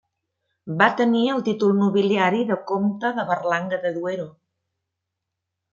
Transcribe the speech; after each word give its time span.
Va 0.79 0.87
tenir 1.01 1.21
el 1.33 1.43
títol 1.49 1.75
nobiliari 1.81 2.49
de 2.53 2.59
comte 2.73 3.15
de 3.19 3.29
Berlanga 3.31 3.81
de 3.87 3.95
Duero. 4.01 4.31